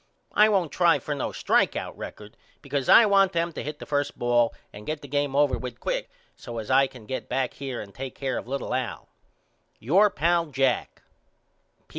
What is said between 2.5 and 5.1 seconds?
because I want them to hit the first ball and get the